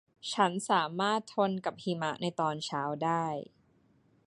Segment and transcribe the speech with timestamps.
[0.33, 3.25] ฉันสามารถทนกับหิมะในตอนเช้าได้